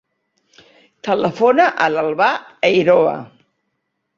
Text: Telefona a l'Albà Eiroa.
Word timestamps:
Telefona 1.09 1.67
a 1.85 1.91
l'Albà 1.97 2.31
Eiroa. 2.71 3.17